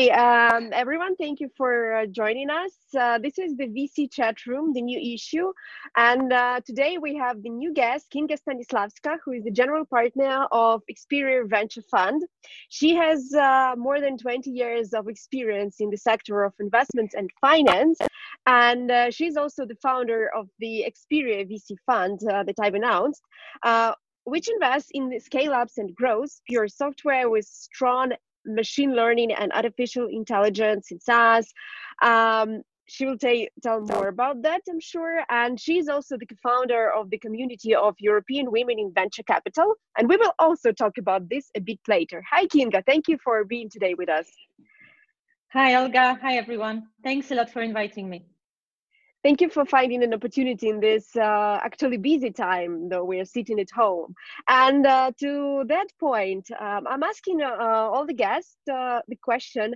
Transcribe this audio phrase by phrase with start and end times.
[0.00, 2.70] Hey, um, everyone, thank you for uh, joining us.
[2.96, 5.52] Uh, this is the VC chat room, the new issue.
[5.96, 10.46] And uh, today we have the new guest, Kinga Stanislavska, who is the general partner
[10.52, 12.22] of Experior Venture Fund.
[12.68, 17.28] She has uh, more than 20 years of experience in the sector of investments and
[17.40, 17.98] finance.
[18.46, 23.22] And uh, she's also the founder of the Experior VC Fund uh, that I've announced
[24.28, 28.12] which invests in scale ups and growth, pure software with strong
[28.46, 31.52] machine learning and artificial intelligence in SaaS.
[32.02, 35.22] Um, she will t- tell more about that, I'm sure.
[35.28, 39.74] And she's also the founder of the community of European Women in Venture Capital.
[39.98, 42.24] And we will also talk about this a bit later.
[42.30, 42.82] Hi, Kinga.
[42.86, 44.26] Thank you for being today with us.
[45.52, 46.18] Hi, Olga.
[46.22, 46.88] Hi, everyone.
[47.02, 48.24] Thanks a lot for inviting me.
[49.24, 53.58] Thank you for finding an opportunity in this uh, actually busy time, though we're sitting
[53.58, 54.14] at home.
[54.48, 59.74] And uh, to that point, um, I'm asking uh, all the guests uh, the question: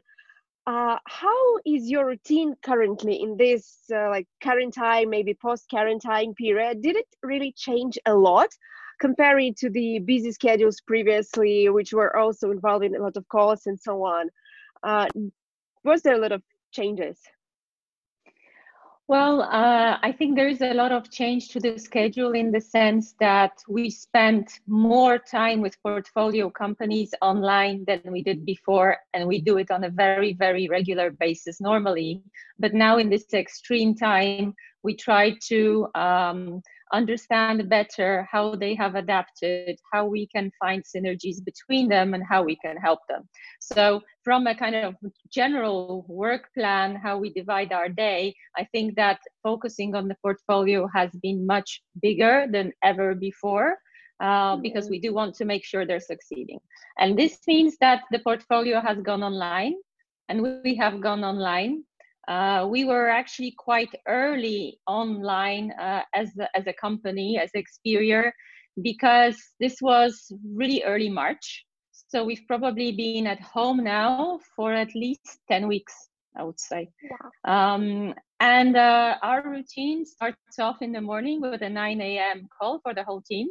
[0.68, 6.34] uh, How is your routine currently in this uh, like current time, maybe post quarantine
[6.34, 6.80] period?
[6.80, 8.48] Did it really change a lot?
[9.00, 13.80] comparing to the busy schedules previously, which were also involving a lot of calls and
[13.80, 14.28] so on.
[15.82, 16.40] was there a lot of
[16.70, 17.18] changes?
[19.08, 22.60] Well, uh, I think there is a lot of change to the schedule in the
[22.60, 29.26] sense that we spent more time with portfolio companies online than we did before, and
[29.26, 32.22] we do it on a very, very regular basis normally.
[32.60, 38.94] But now, in this extreme time, we try to um, understand better how they have
[38.94, 43.28] adapted, how we can find synergies between them, and how we can help them.
[43.58, 44.94] So, from a kind of
[45.30, 50.88] general work plan, how we divide our day, I think that focusing on the portfolio
[50.94, 53.78] has been much bigger than ever before.
[54.20, 56.60] Uh, because we do want to make sure they're succeeding.
[56.96, 59.74] And this means that the portfolio has gone online,
[60.28, 61.82] and we have gone online
[62.28, 68.32] uh, we were actually quite early online uh, as, a, as a company, as Experior,
[68.80, 71.64] because this was really early March.
[72.12, 75.94] So we've probably been at home now for at least 10 weeks,
[76.36, 76.90] I would say.
[77.02, 77.30] Yeah.
[77.46, 82.48] Um, and uh, our routine starts off in the morning with a 9 a.m.
[82.60, 83.48] call for the whole team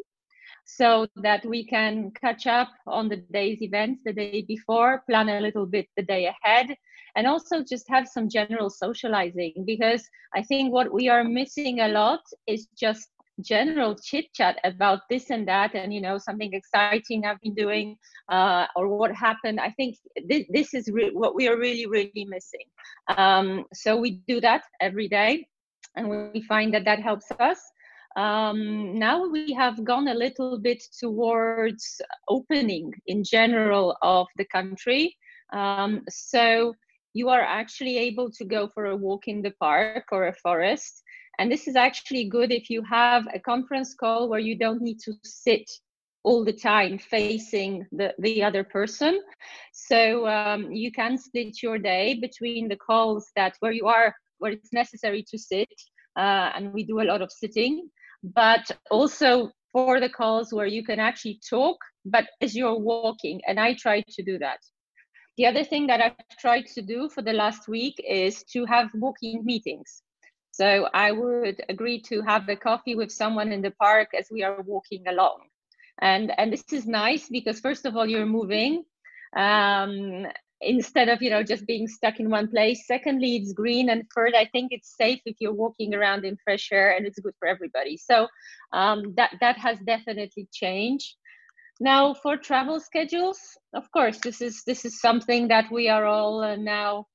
[0.63, 5.41] so that we can catch up on the day's events the day before, plan a
[5.41, 6.67] little bit the day ahead,
[7.15, 11.87] and also just have some general socializing because I think what we are missing a
[11.87, 17.25] lot is just general chit chat about this and that and you know something exciting
[17.25, 17.97] i've been doing
[18.31, 19.59] uh, or what happened.
[19.59, 19.97] I think
[20.27, 22.65] this, this is re- what we are really really missing.
[23.09, 25.47] Um, so we do that every day
[25.95, 27.59] and we find that that helps us.
[28.15, 35.15] Um, now we have gone a little bit towards opening in general of the country.
[35.53, 36.73] Um, so
[37.13, 41.00] you are actually able to go for a walk in the park or a forest.
[41.39, 44.99] And this is actually good if you have a conference call where you don't need
[45.05, 45.69] to sit
[46.23, 49.19] all the time facing the, the other person.
[49.73, 54.51] So um, you can split your day between the calls that where you are, where
[54.51, 55.69] it's necessary to sit,
[56.17, 57.89] uh, and we do a lot of sitting,
[58.23, 63.41] but also for the calls where you can actually talk, but as you're walking.
[63.47, 64.59] And I try to do that.
[65.37, 68.89] The other thing that I've tried to do for the last week is to have
[68.93, 70.03] walking meetings.
[70.61, 74.43] So I would agree to have a coffee with someone in the park as we
[74.43, 75.39] are walking along.
[76.01, 78.83] And, and this is nice because first of all, you're moving
[79.35, 80.27] um,
[80.61, 82.85] instead of, you know, just being stuck in one place.
[82.85, 83.89] Secondly, it's green.
[83.89, 87.17] And third, I think it's safe if you're walking around in fresh air and it's
[87.17, 87.97] good for everybody.
[87.97, 88.27] So
[88.71, 91.15] um, that, that has definitely changed.
[91.79, 93.39] Now, for travel schedules,
[93.73, 97.07] of course, this is this is something that we are all uh, now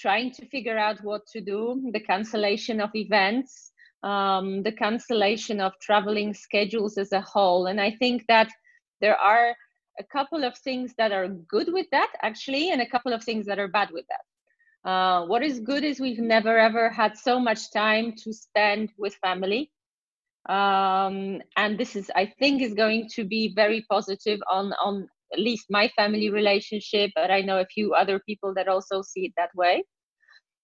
[0.00, 1.90] trying to figure out what to do.
[1.92, 3.72] The cancellation of events,
[4.02, 8.50] um, the cancellation of traveling schedules as a whole, and I think that
[9.00, 9.54] there are
[9.98, 13.46] a couple of things that are good with that actually, and a couple of things
[13.46, 14.90] that are bad with that.
[14.90, 19.14] Uh, what is good is we've never ever had so much time to spend with
[19.16, 19.70] family
[20.48, 25.38] um, and this is i think is going to be very positive on on at
[25.38, 29.32] least my family relationship but i know a few other people that also see it
[29.36, 29.82] that way.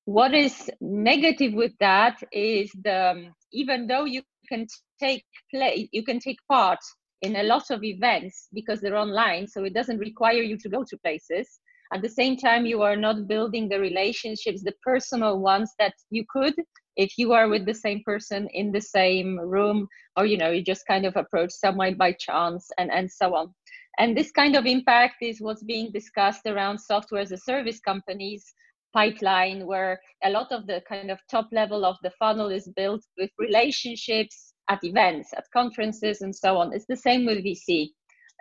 [0.06, 4.66] What is negative with that is the um, even though you can
[5.00, 6.78] take play you can take part
[7.22, 10.84] in a lot of events because they're online so it doesn't require you to go
[10.84, 11.58] to places.
[11.92, 16.24] At the same time you are not building the relationships the personal ones that you
[16.30, 16.54] could
[16.96, 20.62] if you are with the same person in the same room or you know you
[20.62, 23.52] just kind of approach someone by chance and and so on
[23.98, 28.44] And this kind of impact is what's being discussed around software as a service companies
[28.92, 33.02] pipeline, where a lot of the kind of top level of the funnel is built
[33.18, 36.72] with relationships at events, at conferences, and so on.
[36.72, 37.90] It's the same with VC.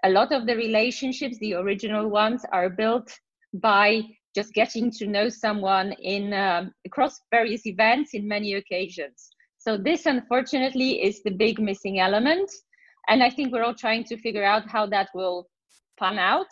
[0.04, 3.12] A lot of the relationships, the original ones, are built
[3.54, 4.02] by
[4.36, 9.30] just getting to know someone in um, across various events in many occasions.
[9.58, 12.52] So this, unfortunately, is the big missing element,
[13.08, 15.48] and I think we're all trying to figure out how that will
[16.00, 16.48] pan out.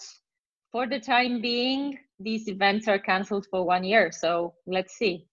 [0.71, 5.27] For the time being, these events are cancelled for one year, so let's see.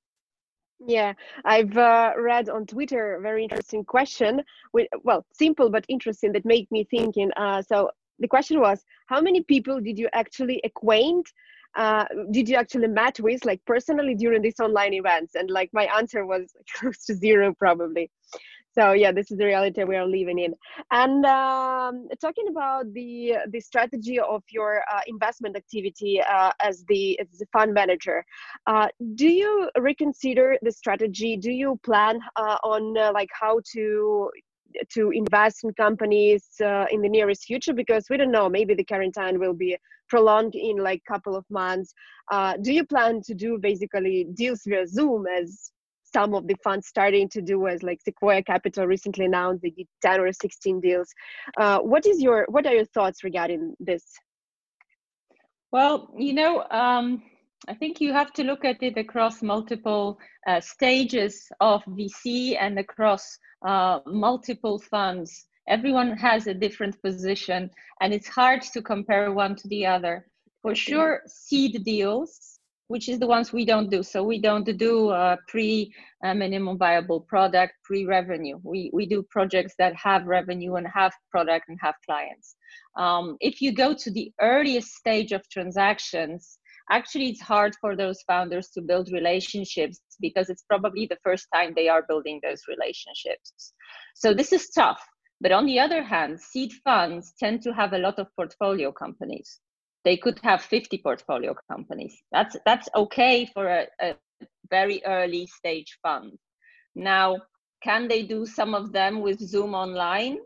[0.87, 1.13] Yeah,
[1.45, 4.43] I've uh, read on Twitter a very interesting question.
[4.73, 7.31] With, well, simple but interesting that made me thinking.
[7.37, 11.29] Uh, so the question was, how many people did you actually acquaint?
[11.77, 15.35] Uh, did you actually met with, like personally, during these online events?
[15.35, 18.11] And like my answer was close to zero, probably
[18.81, 20.55] so yeah this is the reality we are living in.
[20.91, 27.19] And um, talking about the the strategy of your uh, investment activity uh, as the
[27.21, 28.25] as the fund manager
[28.67, 31.37] uh, do you reconsider the strategy?
[31.37, 34.31] Do you plan uh, on uh, like how to
[34.95, 37.75] to invest in companies uh, in the nearest future?
[37.83, 39.77] Because we don't know maybe the quarantine will be
[40.09, 41.93] prolonged in like couple of months.
[42.63, 45.73] Do you plan to do basically deals via zoom as
[46.13, 49.87] some of the funds starting to do as like Sequoia Capital recently announced they did
[50.03, 51.09] 10 or 16 deals.
[51.57, 54.05] Uh, what is your what are your thoughts regarding this?
[55.73, 57.23] Well, you know, um,
[57.69, 62.79] I think you have to look at it across multiple uh, stages of VC and
[62.79, 65.47] across uh, multiple funds.
[65.69, 67.71] Everyone has a different position,
[68.01, 70.27] and it's hard to compare one to the other.
[70.63, 72.60] For sure, seed deals
[72.91, 74.03] which is the ones we don't do.
[74.03, 75.95] So we don't do uh, pre
[76.25, 78.59] uh, minimum viable product, pre revenue.
[78.65, 82.57] We, we do projects that have revenue and have product and have clients.
[82.99, 86.59] Um, if you go to the earliest stage of transactions,
[86.91, 91.73] actually it's hard for those founders to build relationships because it's probably the first time
[91.77, 93.73] they are building those relationships.
[94.17, 95.01] So this is tough.
[95.41, 99.61] But on the other hand, seed funds tend to have a lot of portfolio companies
[100.05, 102.17] they could have 50 portfolio companies.
[102.33, 104.15] That's that's okay for a, a
[104.71, 106.39] very early stage fund.
[106.95, 107.37] Now,
[107.83, 110.39] can they do some of them with Zoom online?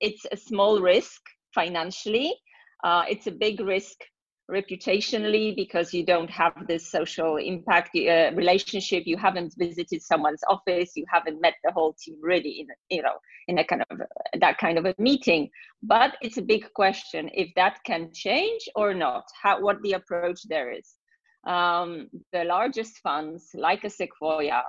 [0.00, 1.20] It's a small risk
[1.54, 2.34] financially.
[2.82, 3.98] Uh, it's a big risk
[4.50, 9.04] reputationally because you don't have this social impact uh, relationship.
[9.06, 10.92] You haven't visited someone's office.
[10.96, 13.18] You haven't met the whole team really in you know
[13.48, 14.00] in a kind of
[14.40, 15.50] that kind of a meeting.
[15.82, 20.40] But it's a big question if that can change or not how what the approach
[20.48, 20.96] there is.
[21.46, 24.62] Um, the largest funds like a sequoia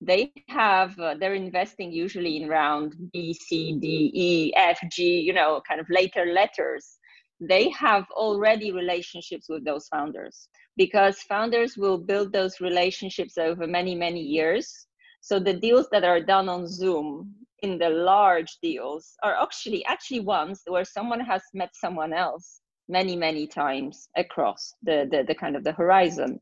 [0.00, 5.32] they have uh, they're investing usually in round b c d e f g you
[5.32, 6.98] know kind of later letters
[7.40, 13.94] they have already relationships with those founders because founders will build those relationships over many,
[13.94, 14.86] many years.
[15.20, 20.20] So the deals that are done on Zoom in the large deals are actually actually
[20.20, 25.56] ones where someone has met someone else many, many times across the, the, the kind
[25.56, 26.38] of the horizon.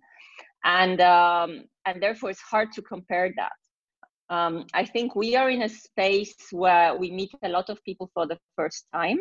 [0.64, 3.52] And um, and therefore it's hard to compare that.
[4.30, 8.10] Um, I think we are in a space where we meet a lot of people
[8.14, 9.18] for the first time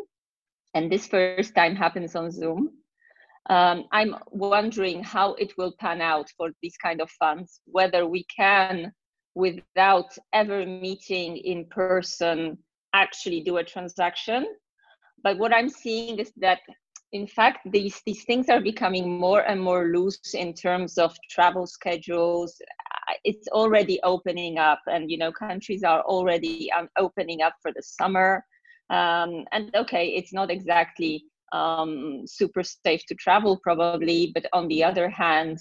[0.73, 2.69] and this first time happens on Zoom.
[3.49, 8.25] Um, I'm wondering how it will pan out for these kind of funds, whether we
[8.25, 8.91] can,
[9.35, 12.57] without ever meeting in person,
[12.93, 14.47] actually do a transaction.
[15.23, 16.59] But what I'm seeing is that,
[17.11, 21.67] in fact, these, these things are becoming more and more loose in terms of travel
[21.67, 22.55] schedules.
[23.23, 27.83] It's already opening up, and you know, countries are already um, opening up for the
[27.83, 28.43] summer.
[28.89, 34.83] Um, and okay, it's not exactly um, super safe to travel, probably, but on the
[34.83, 35.59] other hand,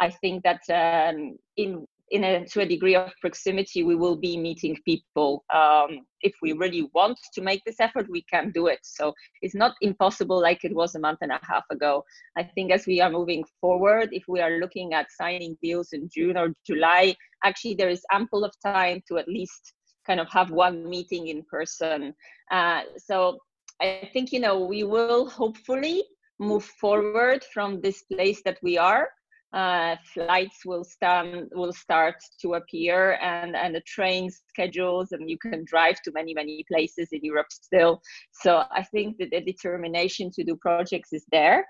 [0.00, 4.36] I think that um, in in a, to a degree of proximity, we will be
[4.36, 5.44] meeting people.
[5.52, 8.80] Um, if we really want to make this effort, we can do it.
[8.82, 12.04] So it's not impossible like it was a month and a half ago.
[12.36, 16.08] I think as we are moving forward, if we are looking at signing deals in
[16.12, 19.72] June or July, actually there is ample of time to at least
[20.06, 22.14] kind of have one meeting in person.
[22.50, 23.38] Uh, so
[23.80, 26.04] I think you know we will hopefully
[26.38, 29.08] move forward from this place that we are.
[29.52, 35.38] Uh, flights will stand will start to appear and and the train schedules and you
[35.38, 38.00] can drive to many many places in Europe still.
[38.32, 41.64] So I think that the determination to do projects is there.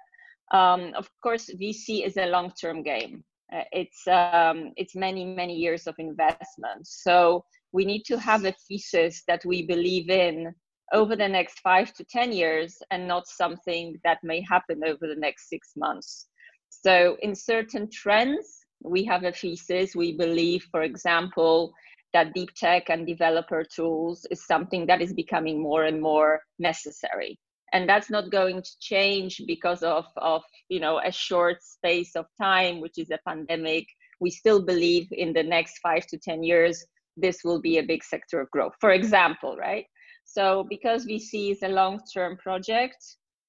[0.52, 3.22] Um, of course, VC is a long term game.
[3.52, 6.86] Uh, it's um, it's many many years of investment.
[6.86, 10.54] So we need to have a thesis that we believe in
[10.92, 15.18] over the next five to 10 years and not something that may happen over the
[15.18, 16.28] next six months.
[16.68, 19.96] So, in certain trends, we have a thesis.
[19.96, 21.72] We believe, for example,
[22.12, 27.40] that deep tech and developer tools is something that is becoming more and more necessary.
[27.72, 32.26] And that's not going to change because of, of you know a short space of
[32.40, 33.86] time, which is a pandemic.
[34.20, 36.84] We still believe in the next five to 10 years,
[37.16, 38.74] this will be a big sector of growth.
[38.80, 39.86] For example, right?
[40.24, 42.96] So because VC is a long-term project,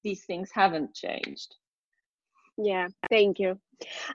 [0.04, 1.54] these things haven't changed.
[2.58, 3.58] Yeah, thank you.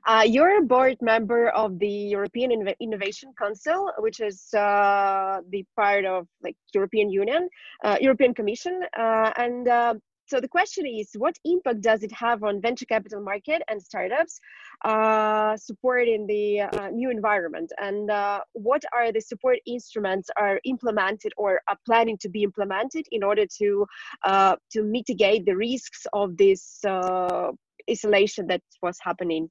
[0.07, 5.63] Uh, you're a board member of the European Inno- Innovation Council, which is uh, the
[5.75, 7.47] part of like European Union,
[7.83, 9.93] uh, European Commission, uh, and uh,
[10.31, 14.39] so the question is, what impact does it have on venture capital market and startups
[14.85, 17.69] uh, supporting the uh, new environment?
[17.81, 23.07] And uh, what are the support instruments are implemented or are planning to be implemented
[23.11, 23.85] in order to
[24.23, 27.51] uh, to mitigate the risks of this uh,
[27.89, 29.49] isolation that was happening?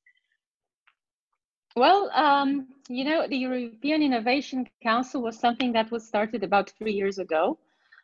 [1.77, 6.95] Well, um, you know, the European Innovation Council was something that was started about three
[6.95, 7.59] years ago.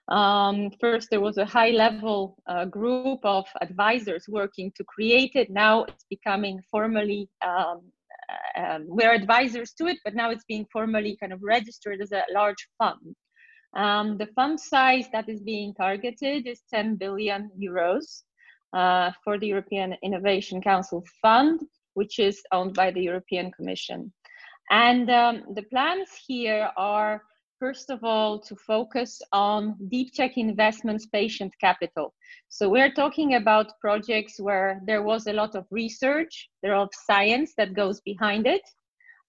[0.08, 5.50] Um, first, there was a high level uh, group of advisors working to create it.
[5.50, 7.80] Now it's becoming formally, um,
[8.30, 12.12] uh, um, we're advisors to it, but now it's being formally kind of registered as
[12.12, 13.16] a large fund.
[13.74, 18.22] Um, the fund size that is being targeted is 10 billion euros
[18.72, 21.60] uh, for the European Innovation Council Fund,
[21.94, 24.12] which is owned by the European Commission.
[24.70, 27.22] And um, the plans here are
[27.58, 32.14] first of all, to focus on deep tech investments patient capital.
[32.48, 37.54] So we're talking about projects where there was a lot of research, there of science
[37.56, 38.62] that goes behind it,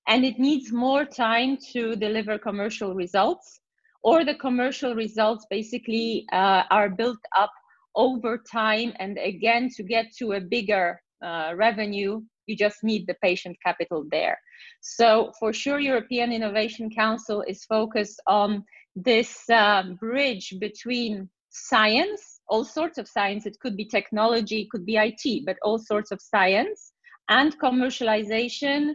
[0.08, 3.60] and it needs more time to deliver commercial results,
[4.04, 7.52] or the commercial results basically uh, are built up
[7.96, 8.94] over time.
[9.00, 14.06] And again, to get to a bigger uh, revenue, you just need the patient capital
[14.12, 14.38] there.
[14.82, 18.64] So for sure, European Innovation Council is focused on
[18.96, 23.46] this uh, bridge between science, all sorts of science.
[23.46, 26.94] It could be technology, it could be IT, but all sorts of science
[27.30, 28.94] and commercialization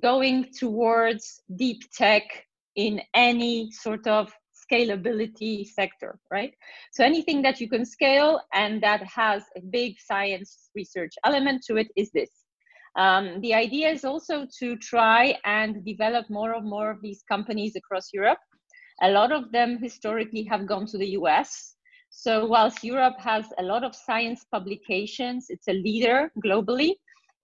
[0.00, 2.22] going towards deep tech
[2.76, 4.32] in any sort of
[4.72, 6.54] scalability sector, right?
[6.92, 11.76] So anything that you can scale and that has a big science research element to
[11.76, 12.30] it is this.
[12.96, 17.74] Um, the idea is also to try and develop more and more of these companies
[17.76, 18.38] across Europe.
[19.02, 21.74] A lot of them historically have gone to the US.
[22.10, 26.96] So, whilst Europe has a lot of science publications, it's a leader globally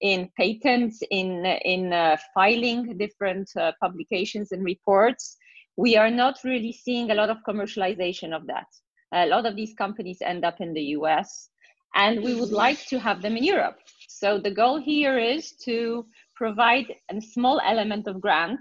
[0.03, 5.37] in patents, in, in uh, filing different uh, publications and reports.
[5.77, 8.67] We are not really seeing a lot of commercialization of that.
[9.13, 11.49] A lot of these companies end up in the US,
[11.95, 13.79] and we would like to have them in Europe.
[14.11, 18.59] So the goal here is to provide a small element of grant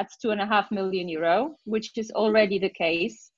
[0.00, 3.30] at two and a half million euro, which is already the case.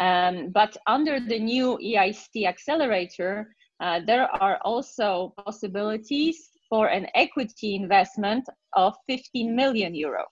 [0.00, 7.76] Um, but under the new EIC accelerator, uh, there are also possibilities for an equity
[7.76, 10.24] investment of 15 million euro.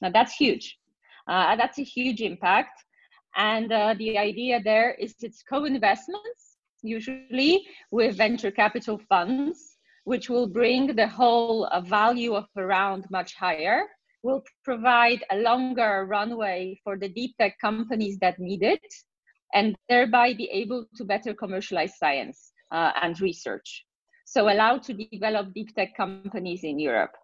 [0.00, 0.78] Now that's huge.
[1.26, 2.84] Uh, that's a huge impact.
[3.36, 9.76] And uh, the idea there is it's co-investments, usually with venture capital funds
[10.10, 13.84] which will bring the whole uh, value of a round much higher,
[14.24, 18.86] will provide a longer runway for the deep tech companies that need it,
[19.54, 23.86] and thereby be able to better commercialize science uh, and research.
[24.24, 27.14] So allow to develop deep tech companies in Europe.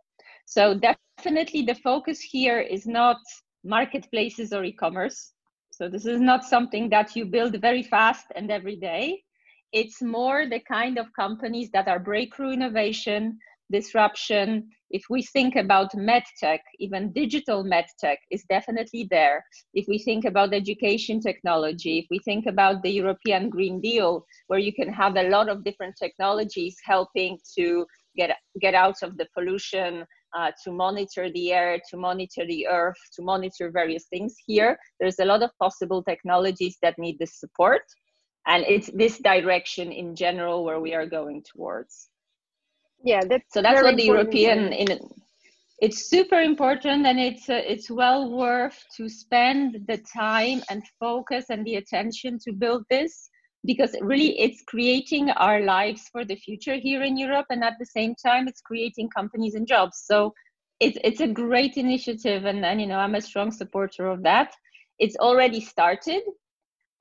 [0.44, 3.18] So definitely the focus here is not
[3.64, 5.32] marketplaces or e-commerce.
[5.72, 9.24] So this is not something that you build very fast and every day
[9.72, 13.38] it's more the kind of companies that are breakthrough innovation,
[13.70, 14.68] disruption.
[14.90, 19.44] If we think about medtech, even digital medtech is definitely there.
[19.74, 24.60] If we think about education technology, if we think about the European Green Deal, where
[24.60, 28.30] you can have a lot of different technologies helping to get
[28.60, 30.04] get out of the pollution,
[30.36, 34.34] uh, to monitor the air, to monitor the earth, to monitor various things.
[34.46, 37.82] Here, there's a lot of possible technologies that need this support
[38.46, 42.08] and it's this direction in general where we are going towards.
[43.04, 44.98] Yeah that's so that's what the european in
[45.78, 51.46] it's super important and it's uh, it's well worth to spend the time and focus
[51.50, 53.28] and the attention to build this
[53.66, 57.86] because really it's creating our lives for the future here in Europe and at the
[57.86, 60.02] same time it's creating companies and jobs.
[60.06, 60.32] So
[60.80, 64.54] it's it's a great initiative and, and you know I'm a strong supporter of that.
[64.98, 66.22] It's already started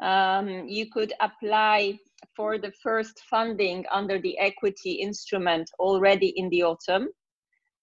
[0.02, 1.98] um, you could apply
[2.36, 7.08] for the first funding under the equity instrument already in the autumn,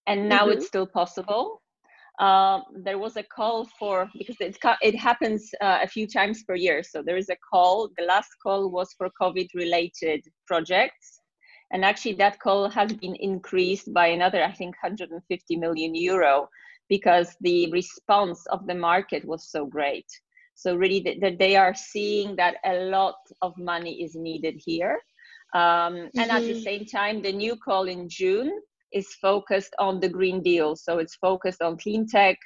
[0.07, 0.53] and now mm-hmm.
[0.53, 1.63] it's still possible.
[2.19, 6.55] Uh, there was a call for because it, it happens uh, a few times per
[6.55, 6.83] year.
[6.83, 7.89] So there is a call.
[7.97, 11.21] The last call was for COVID-related projects,
[11.73, 16.49] and actually that call has been increased by another, I think, 150 million euro
[16.89, 20.07] because the response of the market was so great.
[20.63, 25.01] So really, that they are seeing that a lot of money is needed here.
[25.55, 26.19] Um, mm-hmm.
[26.21, 26.63] And at the mm-hmm.
[26.63, 28.61] same time, the new call in June
[28.93, 30.77] is focused on the Green Deal.
[30.77, 32.39] So it's focused on clean tech,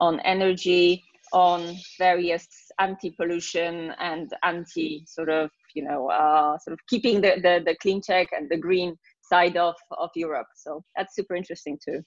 [0.00, 1.02] on energy,
[1.32, 2.46] on various
[2.78, 8.00] anti-pollution and anti sort of you know uh, sort of keeping the, the the clean
[8.00, 10.46] tech and the green side of of Europe.
[10.54, 12.02] So that's super interesting too.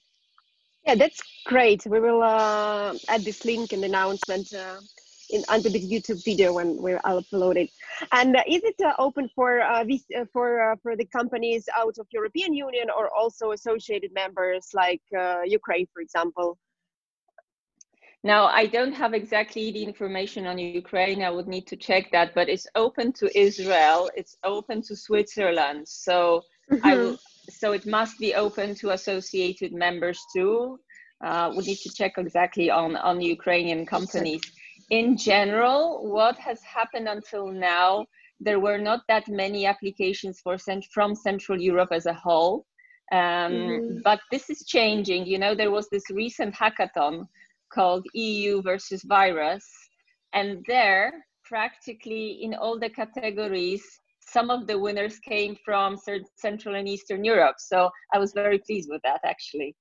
[0.86, 1.84] Yeah, that's great.
[1.86, 4.80] We will uh, add this link in the announcement uh,
[5.30, 7.70] in under the YouTube video when we upload it.
[8.12, 11.98] And uh, is it uh, open for uh, uh for uh, for the companies out
[11.98, 16.58] of European Union or also associated members like uh, Ukraine, for example?
[18.24, 21.22] Now, I don't have exactly the information on Ukraine.
[21.22, 24.10] I would need to check that, but it's open to Israel.
[24.16, 25.86] It's open to Switzerland.
[25.86, 26.84] So mm-hmm.
[26.84, 27.16] I will,
[27.48, 30.80] so it must be open to associated members too.
[31.24, 34.42] Uh, we need to check exactly on on Ukrainian companies
[34.90, 38.06] in general, what has happened until now,
[38.40, 42.64] there were not that many applications for cent- from Central Europe as a whole.
[43.10, 43.98] Um, mm-hmm.
[44.04, 45.26] But this is changing.
[45.26, 47.26] You know, there was this recent hackathon
[47.72, 49.64] called EU versus virus,
[50.32, 51.12] and there,
[51.44, 53.82] practically in all the categories,
[54.20, 55.96] some of the winners came from
[56.36, 57.56] Central and Eastern Europe.
[57.58, 59.74] So I was very pleased with that, actually.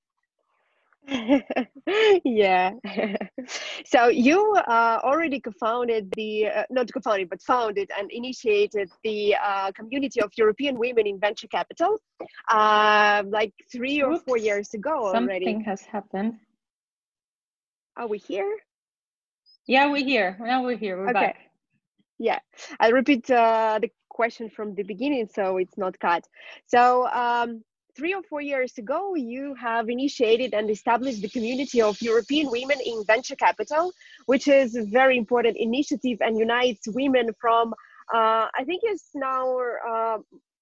[2.26, 2.72] yeah.
[3.86, 9.72] so you uh, already co-founded the, uh, not co-founded, but founded and initiated the uh,
[9.72, 11.98] community of European women in venture capital,
[12.50, 14.24] uh, like three or Oops.
[14.28, 15.46] four years ago already.
[15.46, 16.34] Something has happened.
[17.96, 18.58] Are we here?
[19.66, 20.38] Yeah, we're here.
[20.40, 20.98] Now we're here.
[20.98, 21.14] We're okay.
[21.14, 21.38] back.
[22.20, 22.40] Yeah,
[22.80, 26.26] I'll repeat uh, the question from the beginning so it's not cut.
[26.66, 27.64] So um,
[27.98, 32.78] three or four years ago, you have initiated and established the community of European women
[32.86, 33.92] in venture capital,
[34.28, 37.74] which is a very important initiative and unites women from,
[38.14, 39.58] uh, I think it's now
[39.92, 40.18] uh,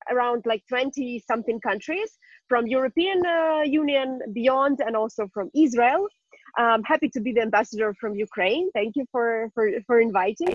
[0.09, 2.17] around like 20 something countries
[2.47, 6.07] from European uh, Union beyond and also from Israel.
[6.57, 8.71] I'm happy to be the ambassador from Ukraine.
[8.71, 10.53] Thank you for, for, for inviting.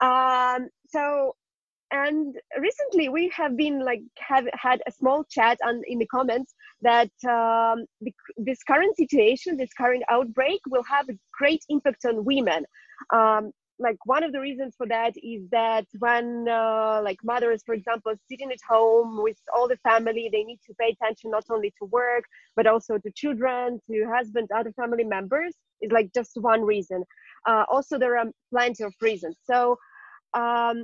[0.00, 1.34] Um, so
[1.92, 6.54] and recently we have been like have had a small chat on in the comments
[6.80, 12.24] that um, the, this current situation this current outbreak will have a great impact on
[12.24, 12.64] women.
[13.14, 17.74] Um, like one of the reasons for that is that when uh, like mothers for
[17.74, 21.72] example sitting at home with all the family they need to pay attention not only
[21.78, 22.24] to work
[22.56, 27.04] but also to children to husband other family members is like just one reason.
[27.46, 29.36] Uh, also there are plenty of reasons.
[29.44, 29.76] So
[30.34, 30.82] um,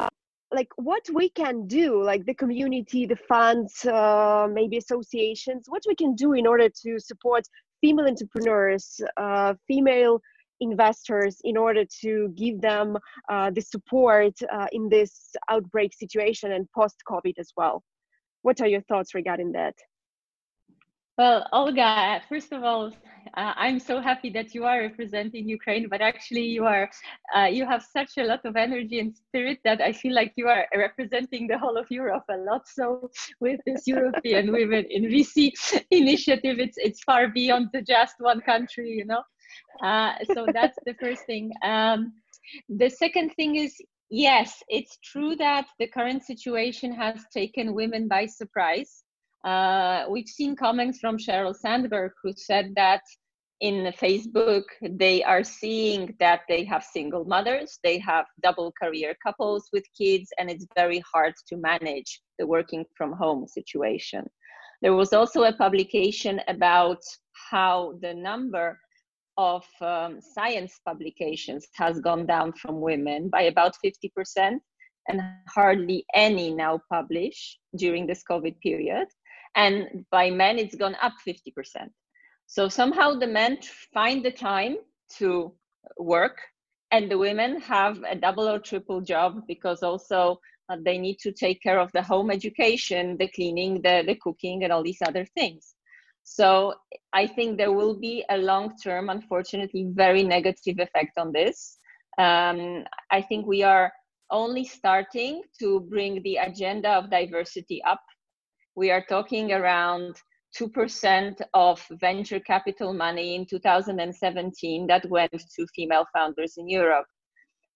[0.53, 5.95] like what we can do like the community the funds uh, maybe associations what we
[5.95, 7.45] can do in order to support
[7.81, 10.21] female entrepreneurs uh, female
[10.61, 12.97] investors in order to give them
[13.29, 17.83] uh, the support uh, in this outbreak situation and post covid as well?
[18.43, 19.75] What are your thoughts regarding that
[21.19, 22.93] well, Olga, first of all,
[23.37, 26.89] uh, I'm so happy that you are representing Ukraine, but actually you are,
[27.37, 30.47] uh, you have such a lot of energy and spirit that I feel like you
[30.47, 32.69] are representing the whole of Europe a lot.
[32.69, 35.53] So with this European Women in VC
[35.91, 39.23] initiative, it's it's far beyond the just one country, you know.
[39.83, 41.51] Uh, so that's the first thing.
[41.65, 42.13] Um,
[42.69, 43.75] the second thing is
[44.09, 49.03] yes, it's true that the current situation has taken women by surprise.
[49.49, 53.01] Uh, we've seen comments from Sheryl Sandberg who said that
[53.61, 59.71] in Facebook, they are seeing that they have single mothers, they have double career couples
[59.73, 64.23] with kids, and it's very hard to manage the working from home situation.
[64.83, 67.03] There was also a publication about
[67.51, 68.79] how the number
[69.39, 74.59] of um, science publications has gone down from women by about 50%,
[75.09, 79.09] and hardly any now publish during this COVID period
[79.57, 81.91] and by men it's gone up 50%
[82.47, 83.59] so somehow the men
[83.93, 84.77] find the time
[85.19, 85.53] to
[85.99, 86.39] work
[86.91, 91.33] and the women have a double or triple job because also uh, they need to
[91.33, 95.25] take care of the home education the cleaning the, the cooking and all these other
[95.37, 95.75] things
[96.25, 96.75] so
[97.13, 101.79] i think there will be a long term unfortunately very negative effect on this
[102.19, 103.93] um, i think we are
[104.31, 108.01] only starting to bring the agenda of diversity up.
[108.79, 110.15] We are talking around
[110.57, 117.07] 2% of venture capital money in 2017 that went to female founders in Europe.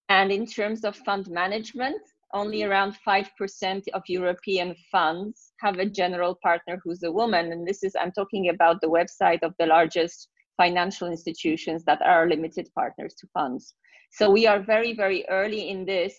[0.09, 2.01] And in terms of fund management,
[2.33, 7.51] only around 5% of European funds have a general partner who's a woman.
[7.51, 12.29] And this is, I'm talking about the website of the largest financial institutions that are
[12.29, 13.75] limited partners to funds.
[14.13, 16.15] So we are very, very early in this.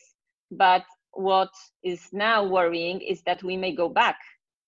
[0.52, 1.52] But what
[1.84, 4.18] is now worrying is that we may go back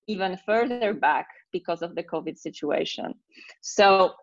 [0.08, 3.14] even further back because of the COVID situation.
[3.62, 4.14] So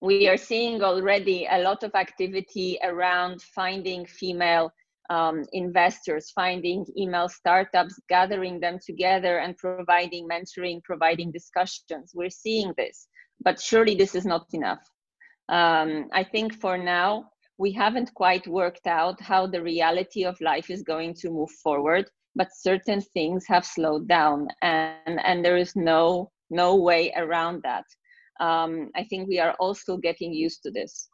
[0.00, 4.72] we are seeing already a lot of activity around finding female
[5.10, 12.12] um, investors, finding email startups, gathering them together and providing mentoring, providing discussions.
[12.14, 13.08] We're seeing this,
[13.44, 14.82] but surely this is not enough.
[15.48, 20.70] Um, I think for now, we haven't quite worked out how the reality of life
[20.70, 25.76] is going to move forward, but certain things have slowed down and, and there is
[25.76, 27.84] no, no way around that.
[28.40, 31.08] Um, I think we are all still getting used to this.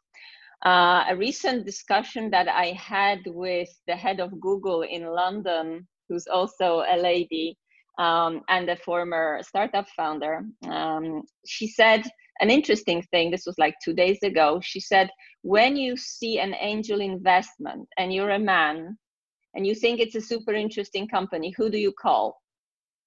[0.65, 6.27] Uh, a recent discussion that I had with the head of Google in London, who's
[6.27, 7.57] also a lady
[7.97, 12.03] um, and a former startup founder, um, she said
[12.39, 13.31] an interesting thing.
[13.31, 14.59] This was like two days ago.
[14.63, 15.09] She said,
[15.41, 18.97] when you see an angel investment and you're a man
[19.55, 22.39] and you think it's a super interesting company, who do you call?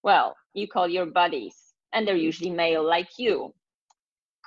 [0.02, 1.54] Well, you call your buddies,
[1.92, 3.54] and they're usually male like you.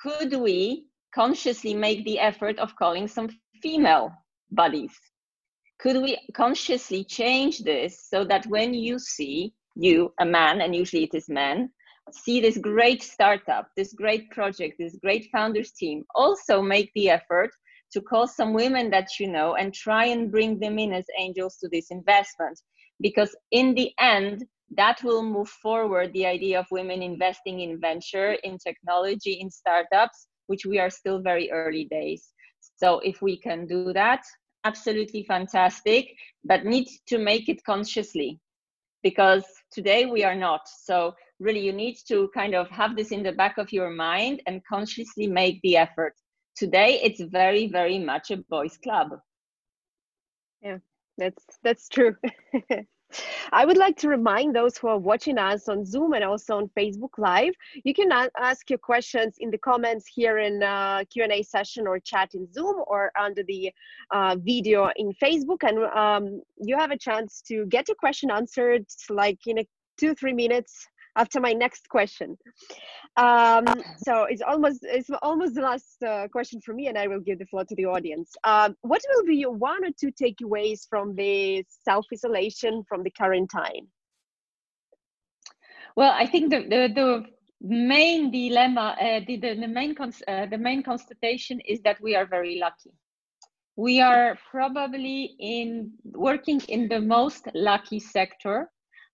[0.03, 3.29] Could we consciously make the effort of calling some
[3.61, 4.11] female
[4.51, 4.91] buddies?
[5.79, 11.03] Could we consciously change this so that when you see you, a man, and usually
[11.03, 11.69] it is men,
[12.11, 17.51] see this great startup, this great project, this great founders team, also make the effort
[17.93, 21.57] to call some women that you know and try and bring them in as angels
[21.57, 22.59] to this investment.
[23.01, 28.33] Because in the end, that will move forward the idea of women investing in venture,
[28.43, 32.33] in technology, in startups, which we are still very early days.
[32.77, 34.23] So if we can do that,
[34.63, 36.07] absolutely fantastic,
[36.43, 38.39] but need to make it consciously
[39.03, 40.61] because today we are not.
[40.83, 44.41] So really you need to kind of have this in the back of your mind
[44.47, 46.13] and consciously make the effort.
[46.55, 49.09] Today it's very, very much a boys club.
[50.61, 50.77] Yeah,
[51.17, 52.15] that's that's true.
[53.51, 56.69] I would like to remind those who are watching us on Zoom and also on
[56.77, 61.87] Facebook Live, you can ask your questions in the comments here in uh, Q&A session
[61.87, 63.71] or chat in Zoom or under the
[64.11, 65.63] uh, video in Facebook.
[65.63, 69.67] And um, you have a chance to get your question answered like in a
[69.97, 72.37] two, three minutes after my next question.
[73.17, 73.65] Um,
[73.97, 77.39] so it's almost it's almost the last uh, question for me, and I will give
[77.39, 78.35] the floor to the audience.
[78.43, 83.11] Um, what will be your one or two takeaways from the self isolation from the
[83.11, 83.87] current time?
[85.95, 87.25] Well, I think the the, the
[87.61, 92.15] main dilemma, uh, the, the, the main cons- uh, the main constatation is that we
[92.15, 92.91] are very lucky.
[93.77, 98.69] We are probably in working in the most lucky sector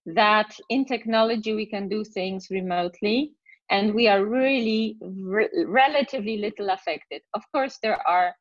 [0.05, 3.33] that in technology we can do things remotely
[3.69, 7.21] and we are really re- relatively little affected.
[7.33, 8.35] Of course, there are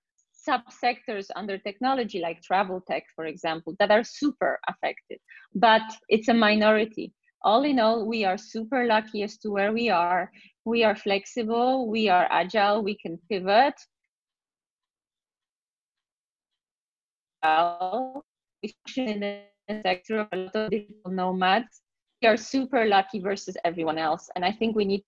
[0.48, 5.18] subsectors under technology like travel tech, for example, that are super affected,
[5.54, 7.12] but it's a minority.
[7.42, 10.30] All in all, we are super lucky as to where we are.
[10.64, 13.74] We are flexible, we are agile, we can pivot.
[18.62, 19.42] We function in
[19.82, 21.82] sector of a lot of digital nomads.
[22.22, 24.28] We are super lucky versus everyone else.
[24.34, 25.04] And I think we need,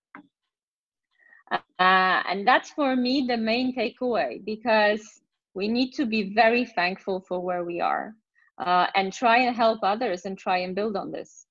[1.51, 5.21] uh, and that's for me the main takeaway because
[5.53, 8.15] we need to be very thankful for where we are
[8.57, 11.45] uh, and try and help others and try and build on this.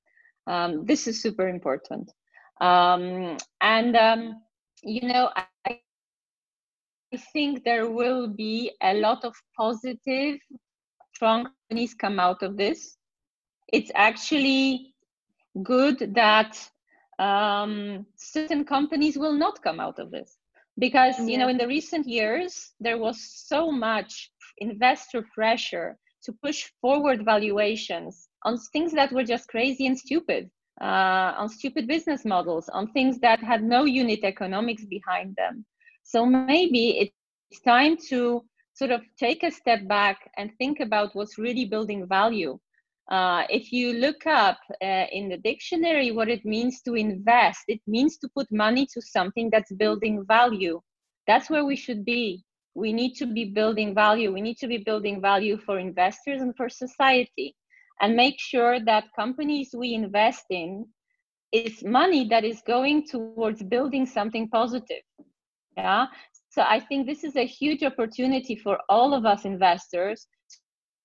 [0.47, 2.11] Um, this is super important.
[2.61, 4.43] Um, and, um,
[4.83, 5.47] you know, I,
[7.15, 10.39] I think there will be a lot of positive,
[11.15, 12.97] strong companies come out of this
[13.73, 14.95] it's actually
[15.63, 16.57] good that
[17.19, 20.39] um, certain companies will not come out of this
[20.79, 21.27] because yeah.
[21.27, 27.25] you know in the recent years there was so much investor pressure to push forward
[27.25, 32.91] valuations on things that were just crazy and stupid uh, on stupid business models on
[32.93, 35.65] things that had no unit economics behind them
[36.03, 37.13] so maybe
[37.51, 38.43] it's time to
[38.75, 42.59] sort of take a step back and think about what's really building value
[43.13, 47.81] uh, if you look up uh, in the dictionary what it means to invest, it
[47.87, 50.81] means to put money to something that's building value.
[51.29, 52.45] That's where we should be.
[52.75, 54.33] We need to be building value.
[54.33, 57.55] We need to be building value for investors and for society.
[58.03, 60.87] and make sure that companies we invest in
[61.53, 65.05] is money that is going towards building something positive.
[65.77, 66.07] Yeah.
[66.51, 70.57] So I think this is a huge opportunity for all of us investors to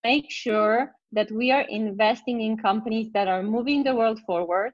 [0.04, 4.72] make sure that we are investing in companies that are moving the world forward,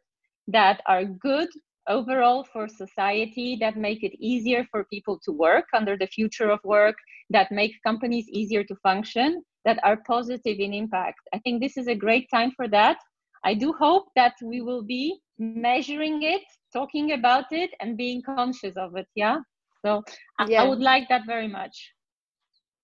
[0.48, 1.48] that are good
[1.88, 6.60] overall for society, that make it easier for people to work under the future of
[6.64, 6.96] work,
[7.30, 11.20] that make companies easier to function, that are positive in impact.
[11.34, 12.98] I think this is a great time for that.
[13.44, 18.78] I do hope that we will be measuring it, talking about it, and being conscious
[18.78, 19.08] of it.
[19.16, 19.40] Yeah.
[19.86, 20.04] So
[20.48, 20.64] yeah.
[20.64, 21.92] I would like that very much.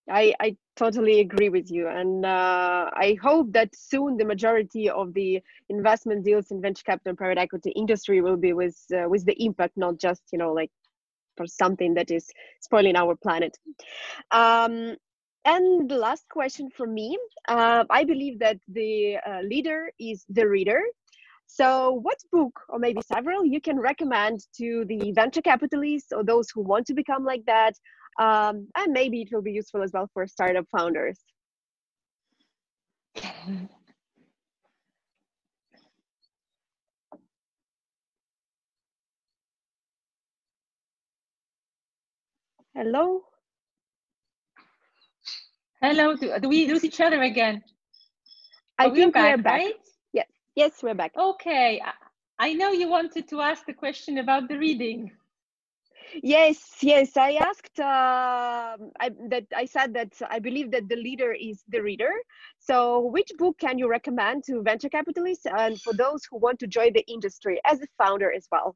[0.09, 1.87] I, I totally agree with you.
[1.87, 7.11] And uh, I hope that soon the majority of the investment deals in venture capital
[7.11, 10.53] and private equity industry will be with, uh, with the impact, not just, you know,
[10.53, 10.71] like
[11.37, 12.27] for something that is
[12.59, 13.57] spoiling our planet.
[14.31, 14.95] Um,
[15.45, 17.17] and the last question from me
[17.47, 20.81] uh, I believe that the uh, leader is the reader.
[21.47, 26.51] So, what book, or maybe several, you can recommend to the venture capitalists or those
[26.51, 27.73] who want to become like that?
[28.19, 31.17] Um, and maybe it will be useful as well for startup founders.
[42.75, 43.21] Hello?
[45.81, 47.63] Hello, do, do we lose each other again?
[48.77, 49.59] I oh, think we're back, we're back.
[49.59, 49.73] Right?
[50.11, 51.13] Yes, yes, we're back.
[51.17, 51.81] Okay,
[52.37, 55.11] I know you wanted to ask the question about the reading.
[56.23, 57.17] Yes, yes.
[57.17, 59.45] I asked uh, I, that.
[59.55, 62.11] I said that I believe that the leader is the reader.
[62.59, 66.67] So, which book can you recommend to venture capitalists and for those who want to
[66.67, 68.75] join the industry as a founder as well?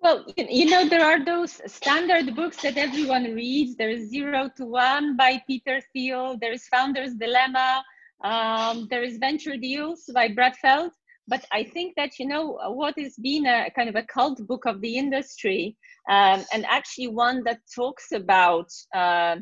[0.00, 3.74] Well, you know, there are those standard books that everyone reads.
[3.74, 6.38] There's Zero to One by Peter Thiel.
[6.40, 7.82] There's Founder's Dilemma.
[8.22, 10.92] Um, there is Venture Deals by Brad Feld.
[11.28, 14.64] But I think that, you know, what has been a kind of a cult book
[14.64, 15.76] of the industry,
[16.10, 19.36] um, and actually one that talks about uh,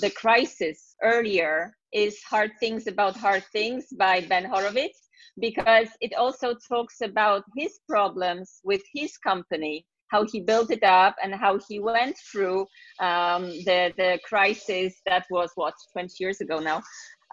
[0.00, 5.08] the crisis earlier, is Hard Things About Hard Things by Ben Horowitz
[5.40, 11.16] because it also talks about his problems with his company how he built it up
[11.24, 12.60] and how he went through
[13.00, 16.82] um, the the crisis that was what 20 years ago now?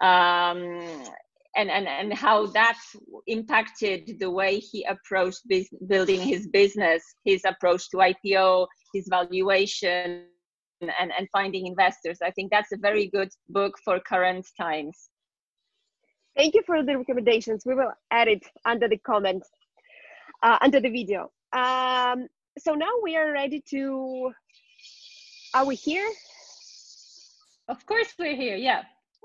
[0.02, 1.04] Um,
[1.56, 2.78] and, and and how that
[3.26, 10.24] impacted the way he approached biz- building his business his approach to ipo his valuation
[10.80, 12.18] and, and finding investors.
[12.24, 15.10] I think that's a very good book for current times.
[16.36, 17.64] Thank you for the recommendations.
[17.66, 19.48] We will add it under the comments
[20.42, 21.30] uh, under the video.
[21.52, 24.32] Um, so now we are ready to
[25.54, 26.08] are we here?
[27.68, 28.82] Of course we're here yeah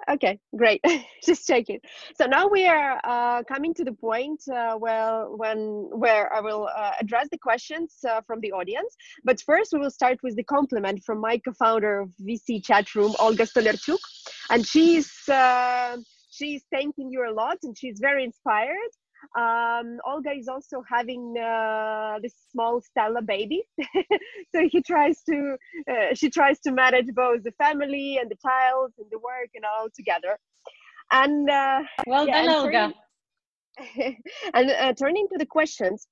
[0.09, 0.81] okay great.
[1.25, 1.79] Just checking.
[2.15, 6.69] So now we are uh, coming to the point uh, where when where i will
[6.75, 8.95] uh, address the questions uh, from the audience.
[9.23, 13.15] But first we will start with the compliment from my co-founder of vc chat room
[13.19, 13.99] olga stolerchuk.
[14.49, 15.97] And she's uh,
[16.29, 18.93] she's thanking you a lot and she's very inspired
[19.35, 23.63] um, Olga is also having uh, this small Stella baby,
[24.55, 25.57] so he tries to
[25.89, 29.65] uh, she tries to manage both the family and the child and the work and
[29.65, 30.37] all together.
[31.11, 32.93] And uh, well yeah, done, Olga.
[34.53, 36.07] And uh, turning to the questions,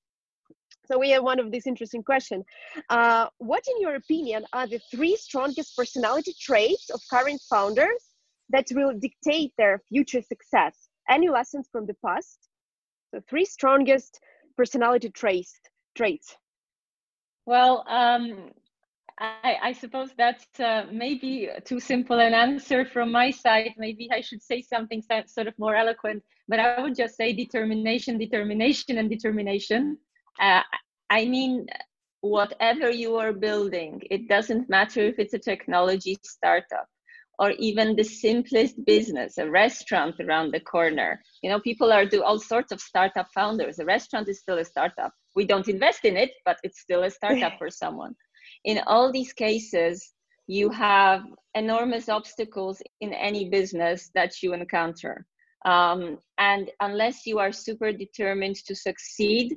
[0.86, 2.43] so we have one of these interesting questions.
[2.89, 8.04] Uh, what, in your opinion, are the three strongest personality traits of current founders
[8.49, 10.89] that will dictate their future success?
[11.10, 12.49] Any lessons from the past?
[13.13, 14.19] The three strongest
[14.58, 15.60] personality traits
[15.95, 16.36] traits
[17.45, 18.52] well um,
[19.19, 23.73] I, I, suppose that's uh, maybe too simple an answer from my side.
[23.78, 28.17] Maybe I should say something sort of more eloquent, but I would just say determination,
[28.17, 29.97] determination, and determination.
[30.41, 30.62] Uh,
[31.12, 31.67] I mean,
[32.21, 36.88] whatever you are building, it doesn't matter if it's a technology startup
[37.39, 41.22] or even the simplest business, a restaurant around the corner.
[41.41, 43.80] You know, people are do all sorts of startup founders.
[43.80, 45.12] A restaurant is still a startup.
[45.36, 48.15] We don't invest in it, but it's still a startup for someone.
[48.65, 50.13] In all these cases,
[50.48, 51.24] you have
[51.56, 55.26] enormous obstacles in any business that you encounter.
[55.65, 59.56] Um, and unless you are super determined to succeed,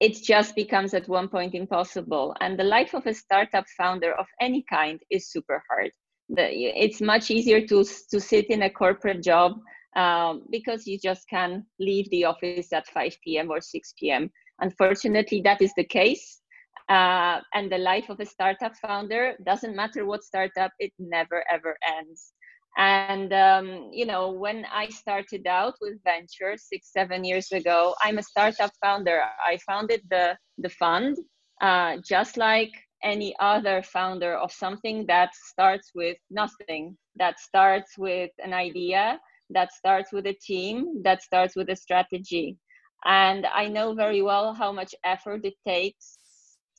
[0.00, 2.34] it just becomes at one point impossible.
[2.40, 5.92] And the life of a startup founder of any kind is super hard
[6.28, 9.52] the, it's much easier to to sit in a corporate job
[9.96, 13.50] um, because you just can leave the office at 5 p.m.
[13.50, 14.30] or 6 p.m.
[14.60, 16.40] Unfortunately, that is the case.
[16.88, 21.76] Uh, and the life of a startup founder doesn't matter what startup, it never ever
[21.98, 22.32] ends.
[22.76, 28.18] And um, you know, when I started out with venture six, seven years ago, I'm
[28.18, 29.20] a startup founder.
[29.46, 31.18] I founded the the fund
[31.60, 32.70] uh, just like
[33.02, 39.72] any other founder of something that starts with nothing, that starts with an idea, that
[39.72, 42.56] starts with a team, that starts with a strategy.
[43.04, 46.18] And I know very well how much effort it takes.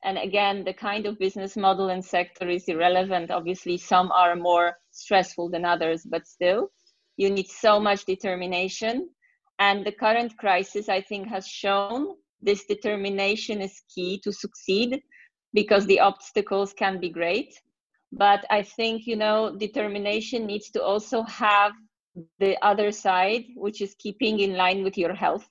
[0.04, 3.32] And again, the kind of business model and sector is irrelevant.
[3.32, 6.72] Obviously, some are more stressful than others, but still,
[7.18, 9.10] you need so much determination.
[9.60, 15.02] And the current crisis, I think, has shown this determination is key to succeed
[15.54, 17.60] because the obstacles can be great.
[18.12, 21.74] But i think you know determination needs to also have
[22.40, 25.48] the other side which is keeping in line with your health.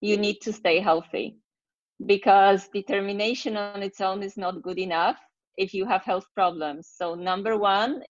[0.00, 1.36] You need to stay healthy
[2.06, 5.18] because determination on its own is not good enough
[5.56, 6.88] if you have health problems.
[6.94, 8.02] So number 1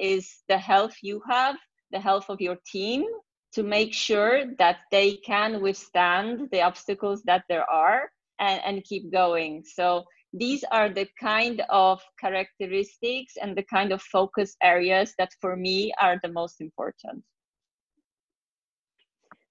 [0.00, 1.56] is the health you have
[1.90, 3.04] the health of your team
[3.52, 9.12] to make sure that they can withstand the obstacles that there are and, and keep
[9.12, 9.62] going.
[9.64, 15.56] So these are the kind of characteristics and the kind of focus areas that for
[15.56, 17.22] me are the most important.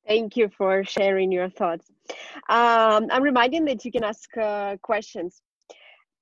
[0.08, 1.92] Thank you for sharing your thoughts.
[2.50, 5.42] Um, I'm reminding that you can ask uh, questions.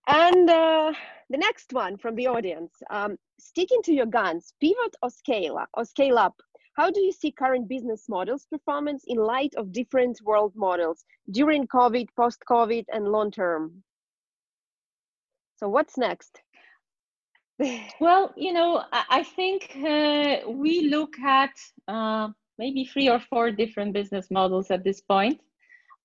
[0.07, 0.91] And uh,
[1.29, 5.85] the next one from the audience, um, sticking to your guns, pivot or scale or
[5.85, 6.35] scale up.
[6.73, 11.67] How do you see current business models performance in light of different world models during
[11.67, 13.83] COVID, post-COVID, and long term?
[15.59, 16.41] So what's next?
[17.99, 21.51] well, you know, I, think uh, we look at
[21.89, 25.41] uh, maybe three or four different business models at this point,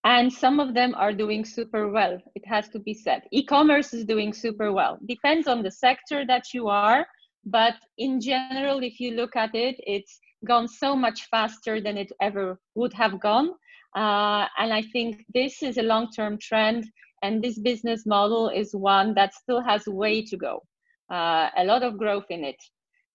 [0.03, 2.19] and some of them are doing super well.
[2.35, 3.23] It has to be said.
[3.31, 4.99] E-commerce is doing super well.
[5.07, 7.07] Depends on the sector that you are,
[7.45, 12.11] but in general, if you look at it, it's gone so much faster than it
[12.21, 13.51] ever would have gone.
[13.95, 16.87] Uh, and I think this is a long term trend
[17.25, 20.63] and this business model is one that still has way to go,
[21.11, 22.61] uh, a lot of growth in it.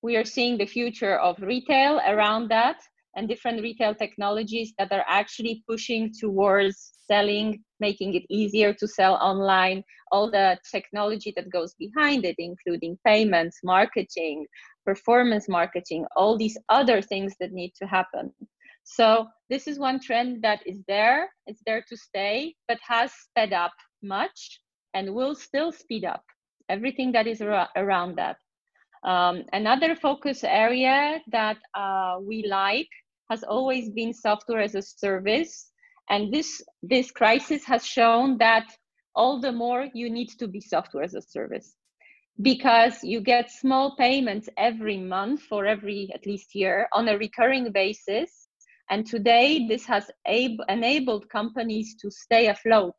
[0.01, 2.77] We are seeing the future of retail around that
[3.15, 9.13] and different retail technologies that are actually pushing towards selling, making it easier to sell
[9.15, 14.47] online, all the technology that goes behind it, including payments, marketing,
[14.85, 18.33] performance marketing, all these other things that need to happen.
[18.85, 23.53] So this is one trend that is there, it's there to stay, but has sped
[23.53, 24.61] up much
[24.93, 26.23] and will still speed up
[26.69, 28.37] everything that is ar- around that.
[29.03, 32.89] Um, another focus area that uh, we like
[33.29, 35.71] has always been software as a service,
[36.09, 38.65] and this this crisis has shown that
[39.15, 41.75] all the more you need to be software as a service.
[42.41, 47.71] Because you get small payments every month for every at least year on a recurring
[47.71, 48.47] basis.
[48.89, 52.95] And today this has ab- enabled companies to stay afloat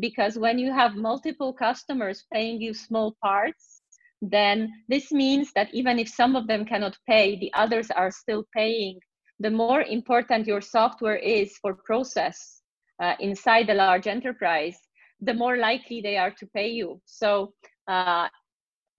[0.00, 3.82] because when you have multiple customers paying you small parts
[4.20, 8.44] then this means that even if some of them cannot pay the others are still
[8.54, 8.98] paying.
[9.40, 12.62] The more important your software is for process
[13.00, 14.76] uh, inside a large enterprise
[15.20, 17.00] the more likely they are to pay you.
[17.04, 17.52] So
[17.88, 18.28] uh,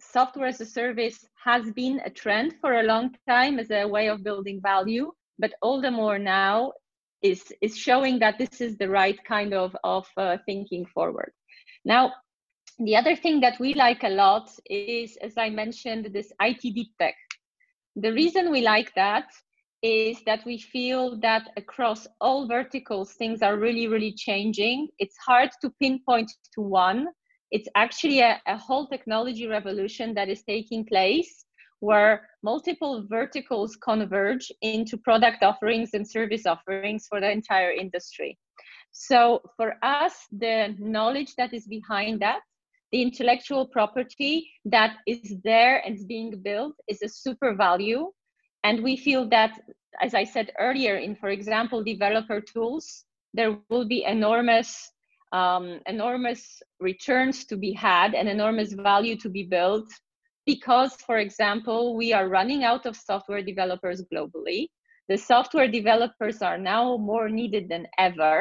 [0.01, 4.07] software as a service has been a trend for a long time as a way
[4.07, 6.71] of building value but all the more now
[7.21, 11.31] is is showing that this is the right kind of of uh, thinking forward.
[11.85, 12.13] Now
[12.79, 16.91] the other thing that we like a lot is as i mentioned this it deep
[16.99, 17.15] tech.
[17.95, 19.25] The reason we like that
[19.81, 24.87] is that we feel that across all verticals things are really really changing.
[24.99, 27.07] It's hard to pinpoint to one.
[27.51, 31.45] It's actually a, a whole technology revolution that is taking place
[31.79, 38.37] where multiple verticals converge into product offerings and service offerings for the entire industry.
[38.91, 42.41] So for us, the knowledge that is behind that,
[42.91, 48.11] the intellectual property that is there and is being built is a super value.
[48.63, 49.59] And we feel that,
[50.01, 54.91] as I said earlier, in, for example, developer tools, there will be enormous
[55.31, 59.87] um, enormous returns to be had and enormous value to be built
[60.53, 64.61] because, for example, we are running out of software developers globally.
[65.07, 68.35] The software developers are now more needed than ever.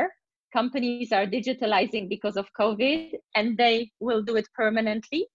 [0.51, 5.27] Companies are digitalizing because of COVID and they will do it permanently.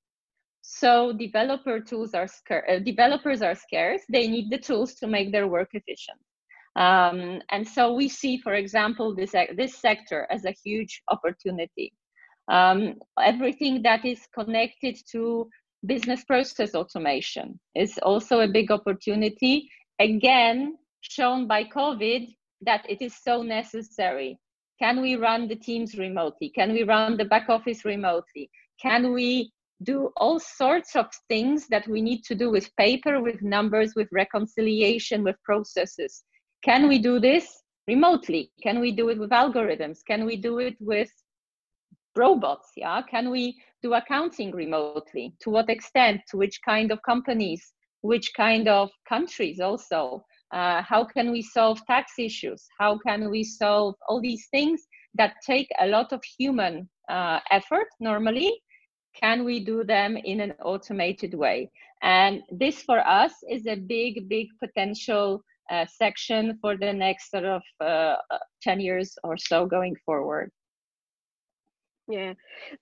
[0.63, 4.01] So developer tools are scarce, uh, developers are scarce.
[4.09, 6.21] They need the tools to make their work efficient.
[6.76, 11.93] Um, and so we see, for example, this, this sector as a huge opportunity.
[12.47, 15.49] Um, everything that is connected to
[15.86, 19.69] business process automation is also a big opportunity.
[19.99, 24.39] Again, shown by COVID that it is so necessary.
[24.79, 26.49] Can we run the teams remotely?
[26.49, 28.49] Can we run the back office remotely?
[28.81, 29.51] Can we
[29.84, 34.07] do all sorts of things that we need to do with paper, with numbers, with
[34.11, 36.23] reconciliation, with processes?
[36.63, 38.51] Can we do this remotely?
[38.61, 39.99] Can we do it with algorithms?
[40.07, 41.11] Can we do it with
[42.15, 42.71] robots?
[42.77, 43.01] Yeah.
[43.01, 45.34] Can we do accounting remotely?
[45.41, 46.21] To what extent?
[46.29, 47.73] To which kind of companies?
[48.01, 50.25] Which kind of countries also?
[50.51, 52.65] Uh, how can we solve tax issues?
[52.79, 54.81] How can we solve all these things
[55.15, 58.61] that take a lot of human uh, effort normally?
[59.13, 61.69] Can we do them in an automated way?
[62.01, 67.45] And this for us is a big, big potential uh, section for the next sort
[67.45, 68.15] of uh,
[68.61, 70.51] 10 years or so going forward.
[72.08, 72.34] Yeah,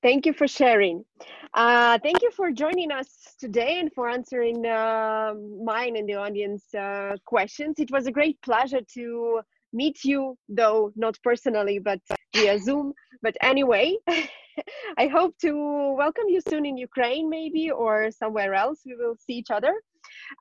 [0.02, 1.06] thank you for sharing.
[1.54, 6.74] Uh, thank you for joining us today and for answering uh, mine and the audience
[6.74, 7.78] uh, questions.
[7.78, 9.42] It was a great pleasure to
[9.74, 12.00] meet you, though not personally, but
[12.36, 12.94] via Zoom.
[13.22, 13.96] But anyway,
[14.98, 18.80] I hope to welcome you soon in Ukraine, maybe, or somewhere else.
[18.88, 19.74] We will see each other.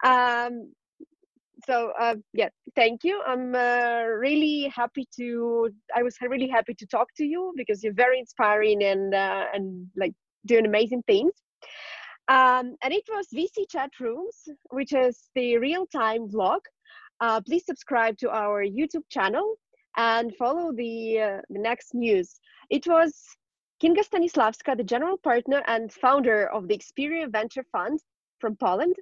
[0.03, 0.73] Um,
[1.71, 3.23] so uh, yeah thank you.
[3.27, 8.01] I'm uh, really happy to i was really happy to talk to you because you're
[8.05, 10.15] very inspiring and uh, and like
[10.47, 11.33] doing amazing things.
[12.29, 14.37] Um, and it was vc chat rooms
[14.71, 16.61] which is the real-time vlog.
[17.21, 19.55] Uh, please subscribe to our youtube channel
[19.97, 22.29] and follow the uh, the next news.
[22.71, 23.13] It was
[23.83, 28.01] kinga Stanisławska the general partner and founder of the Experior venture fund
[28.41, 28.97] from poland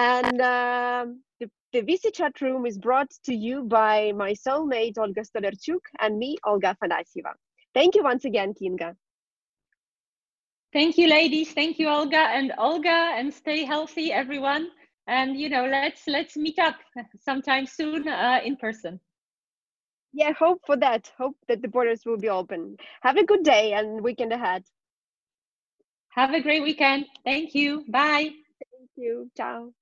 [0.00, 5.20] and um, the, the VC chat room is brought to you by my soulmate, Olga
[5.20, 7.32] Stolarchuk, and me, Olga Afanasieva.
[7.74, 8.96] Thank you once again, Kinga.
[10.72, 11.52] Thank you, ladies.
[11.52, 14.70] Thank you, Olga and Olga, and stay healthy, everyone.
[15.06, 16.76] And you know, let's let's meet up
[17.18, 19.00] sometime soon uh, in person.
[20.12, 21.12] Yeah, hope for that.
[21.18, 22.76] Hope that the borders will be open.
[23.02, 24.64] Have a good day and weekend ahead.
[26.10, 27.06] Have a great weekend.
[27.24, 27.84] Thank you.
[27.88, 28.30] Bye.
[28.78, 29.30] Thank you.
[29.36, 29.72] Ciao.